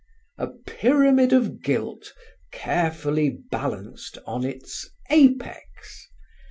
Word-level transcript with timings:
A 0.39 0.47
pyramid 0.47 1.31
of 1.31 1.61
guilt 1.61 2.15
carefully 2.51 3.37
balanced 3.51 4.17
on 4.25 4.43
its 4.43 4.89
apex! 5.11 6.07